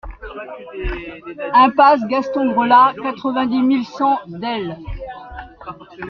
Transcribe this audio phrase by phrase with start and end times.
[1.53, 4.75] Impasse Gaston Grelat, quatre-vingt-dix mille cent Delle